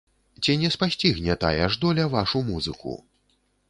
[0.43, 3.01] Ці не спасцігне тая ж доля вашу музыку?